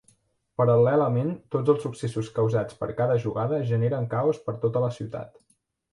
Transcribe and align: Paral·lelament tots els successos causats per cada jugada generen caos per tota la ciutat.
Paral·lelament 0.59 1.27
tots 1.57 1.73
els 1.73 1.85
successos 1.87 2.31
causats 2.39 2.79
per 2.79 2.89
cada 3.03 3.21
jugada 3.27 3.61
generen 3.73 4.09
caos 4.15 4.41
per 4.49 4.57
tota 4.65 4.83
la 4.87 4.91
ciutat. 5.01 5.43